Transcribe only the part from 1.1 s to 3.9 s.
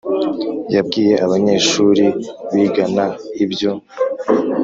abanyeshuri bigana ibyo